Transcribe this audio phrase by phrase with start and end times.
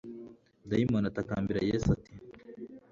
[0.69, 2.13] dayimoni atakambira Yesu ati